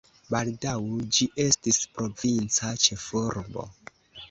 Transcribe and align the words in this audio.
Baldaŭ 0.35 0.71
ĝi 1.17 1.27
estis 1.43 1.79
provinca 1.99 2.73
ĉefurbo. 2.87 3.71